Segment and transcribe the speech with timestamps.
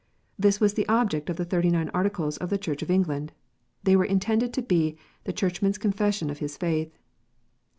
[0.39, 3.33] This was the object of the Thirty nine Articles of the Church of England.
[3.83, 6.97] They were intended to be "the Churchman s Confession of his faith."